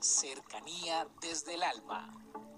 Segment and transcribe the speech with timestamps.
[0.00, 2.14] Cercanía desde el alma.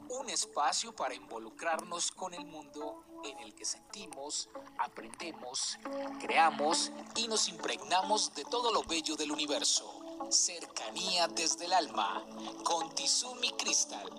[0.08, 4.48] Un espacio para involucrarnos con el mundo en el que sentimos,
[4.78, 5.78] aprendemos,
[6.20, 10.00] creamos y nos impregnamos de todo lo bello del universo.
[10.30, 12.24] Cercanía desde el alma
[12.64, 14.10] con Tizumi Crystal.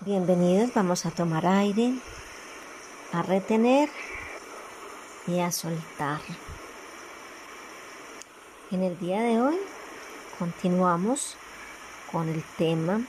[0.00, 1.94] Bienvenidos, vamos a tomar aire,
[3.12, 3.90] a retener
[5.26, 6.20] y a soltar.
[8.70, 9.58] En el día de hoy
[10.38, 11.36] continuamos
[12.12, 13.00] con el tema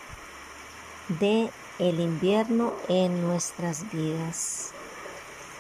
[1.20, 4.72] de el invierno en nuestras vidas.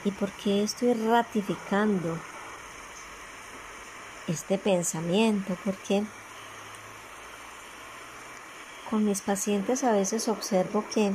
[0.03, 2.17] ¿Y por qué estoy ratificando
[4.27, 5.55] este pensamiento?
[5.63, 6.03] Porque
[8.89, 11.13] con mis pacientes a veces observo que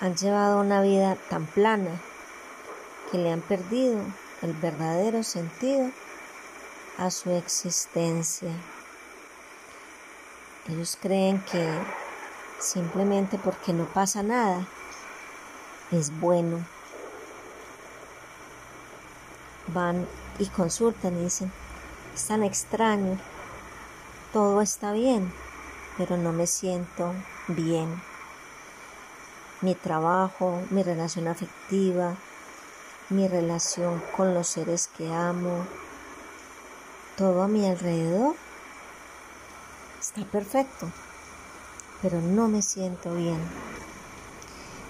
[0.00, 2.00] han llevado una vida tan plana
[3.10, 4.00] que le han perdido
[4.40, 5.92] el verdadero sentido
[6.98, 8.50] a su existencia.
[10.68, 11.68] Ellos creen que
[12.60, 14.66] simplemente porque no pasa nada
[15.90, 16.64] es bueno.
[19.68, 20.06] Van
[20.38, 21.52] y consultan y dicen,
[22.14, 23.18] es tan extraño,
[24.32, 25.32] todo está bien,
[25.96, 27.12] pero no me siento
[27.48, 28.02] bien
[29.62, 32.16] mi trabajo, mi relación afectiva,
[33.10, 35.64] mi relación con los seres que amo,
[37.16, 38.34] todo a mi alrededor
[40.00, 40.90] está perfecto,
[42.00, 43.38] pero no me siento bien.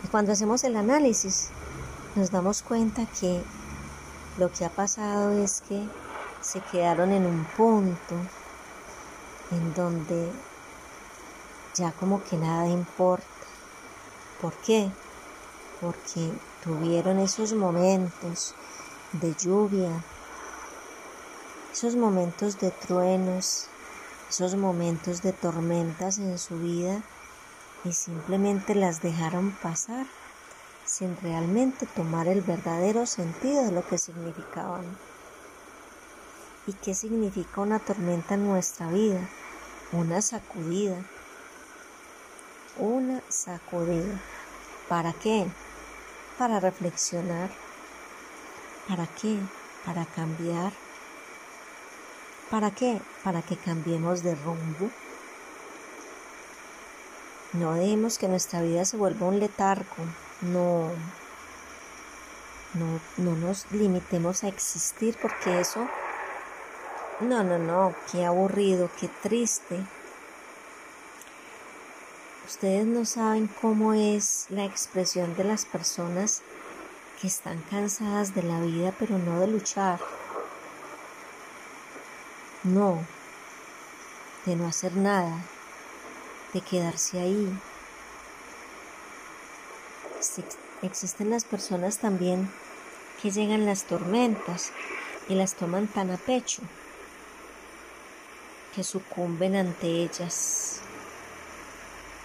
[0.04, 1.50] Y cuando hacemos el análisis,
[2.14, 3.42] nos damos cuenta que
[4.38, 5.82] lo que ha pasado es que
[6.40, 8.14] se quedaron en un punto
[9.50, 10.30] en donde
[11.74, 13.26] ya como que nada importa
[14.42, 14.90] ¿Por qué?
[15.80, 16.32] Porque
[16.64, 18.56] tuvieron esos momentos
[19.12, 20.02] de lluvia,
[21.72, 23.66] esos momentos de truenos,
[24.28, 27.02] esos momentos de tormentas en su vida
[27.84, 30.06] y simplemente las dejaron pasar
[30.84, 34.84] sin realmente tomar el verdadero sentido de lo que significaban.
[36.66, 39.26] ¿Y qué significa una tormenta en nuestra vida?
[39.92, 40.96] Una sacudida,
[42.78, 44.20] una sacudida.
[44.88, 45.46] ¿Para qué?
[46.38, 47.50] Para reflexionar.
[48.88, 49.38] ¿Para qué?
[49.86, 50.72] Para cambiar.
[52.52, 53.00] ¿Para qué?
[53.24, 54.90] Para que cambiemos de rumbo.
[57.54, 60.04] No dejemos que nuestra vida se vuelva un letargo.
[60.42, 60.90] No,
[62.74, 65.88] no, no nos limitemos a existir porque eso,
[67.20, 69.80] no, no, no, qué aburrido, qué triste.
[72.46, 76.42] Ustedes no saben cómo es la expresión de las personas
[77.18, 79.98] que están cansadas de la vida pero no de luchar.
[82.64, 83.04] No,
[84.46, 85.36] de no hacer nada,
[86.52, 87.58] de quedarse ahí.
[90.82, 92.50] Existen las personas también
[93.20, 94.72] que llegan las tormentas
[95.28, 96.62] y las toman tan a pecho
[98.74, 100.82] que sucumben ante ellas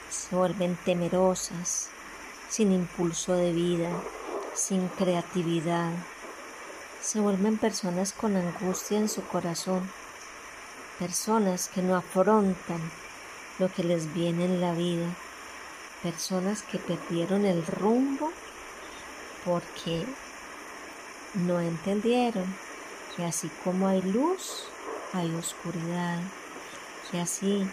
[0.09, 1.89] se vuelven temerosas,
[2.49, 3.89] sin impulso de vida,
[4.53, 5.91] sin creatividad.
[7.01, 9.89] Se vuelven personas con angustia en su corazón,
[10.99, 12.81] personas que no afrontan
[13.59, 15.07] lo que les viene en la vida,
[16.01, 18.31] personas que perdieron el rumbo
[19.45, 20.05] porque
[21.33, 22.45] no entendieron
[23.15, 24.65] que así como hay luz,
[25.13, 26.19] hay oscuridad,
[27.11, 27.67] que así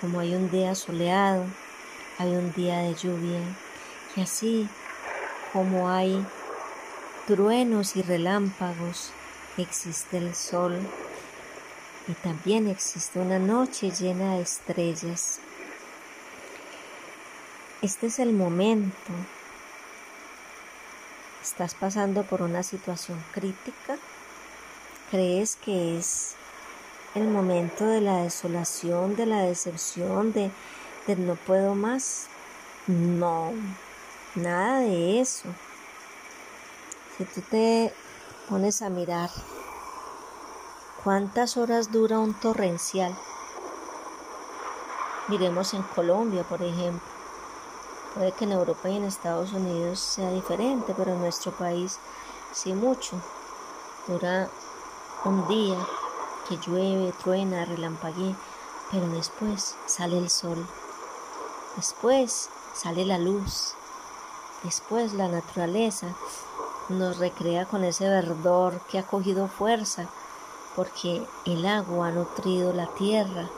[0.00, 1.44] como hay un día soleado,
[2.18, 3.40] hay un día de lluvia
[4.16, 4.68] y así
[5.52, 6.24] como hay
[7.26, 9.12] truenos y relámpagos,
[9.56, 10.80] existe el sol
[12.10, 15.38] y también existe una noche llena de estrellas.
[17.82, 19.12] Este es el momento.
[21.40, 23.96] ¿Estás pasando por una situación crítica?
[25.10, 26.34] ¿Crees que es
[27.14, 30.50] el momento de la desolación, de la decepción, de
[31.16, 32.26] no puedo más.
[32.86, 33.52] No,
[34.34, 35.48] nada de eso.
[37.16, 37.92] Si tú te
[38.48, 39.30] pones a mirar
[41.04, 43.16] cuántas horas dura un torrencial,
[45.28, 47.08] miremos en Colombia, por ejemplo.
[48.14, 51.98] Puede que en Europa y en Estados Unidos sea diferente, pero en nuestro país
[52.52, 53.16] sí mucho.
[54.08, 54.48] Dura
[55.24, 55.78] un día
[56.48, 58.34] que llueve, truena, relampaguea,
[58.90, 60.66] pero después sale el sol.
[61.76, 63.74] Después sale la luz.
[64.64, 66.08] Después la naturaleza
[66.88, 70.08] nos recrea con ese verdor que ha cogido fuerza
[70.76, 73.48] porque el agua ha nutrido la tierra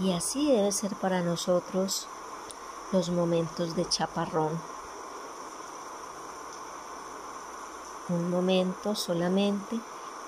[0.00, 2.08] y así debe ser para nosotros
[2.92, 4.60] los momentos de chaparrón.
[8.08, 9.78] Un momento solamente